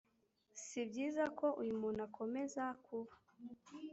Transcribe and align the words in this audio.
Si 0.63 0.79
byiza 0.89 1.23
ko 1.39 1.47
uyu 1.61 1.73
muntu 1.81 1.99
akomeza 2.07 2.63
kuba 2.85 3.13